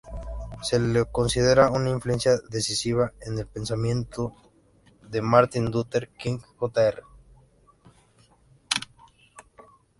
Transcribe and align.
Se 0.63 0.79
lo 0.79 1.11
considera 1.11 1.69
una 1.69 1.91
influencia 1.91 2.31
decisiva 2.49 3.13
en 3.21 3.37
el 3.37 3.45
pensamiento 3.45 4.33
de 5.03 5.21
Martin 5.21 5.69
Luther 5.69 6.09
King, 6.17 6.39
Jr. 6.57 7.03